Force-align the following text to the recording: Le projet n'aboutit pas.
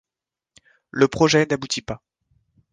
Le 0.89 1.07
projet 1.07 1.45
n'aboutit 1.45 1.83
pas. 1.83 2.01